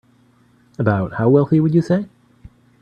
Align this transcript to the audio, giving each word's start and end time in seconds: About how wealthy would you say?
About 0.79 1.13
how 1.13 1.29
wealthy 1.29 1.59
would 1.59 1.75
you 1.75 1.83
say? 1.83 2.09